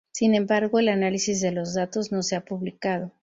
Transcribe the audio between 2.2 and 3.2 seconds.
se ha publicado.